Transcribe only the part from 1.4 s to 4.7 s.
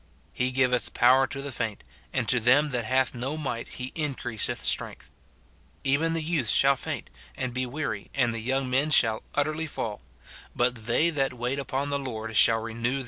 the faint; and to them that have no might he increaseth